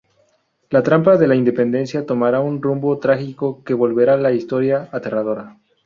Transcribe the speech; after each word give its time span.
La 0.71 0.81
trampa 0.81 1.15
de 1.15 1.27
la 1.27 1.35
interdependencia 1.35 2.07
tomará 2.07 2.39
un 2.39 2.59
rumbo 2.59 2.97
trágico 2.97 3.63
que 3.63 3.75
volverá 3.75 4.17
la 4.17 4.31
historia 4.31 4.89
aterradora. 4.91 5.57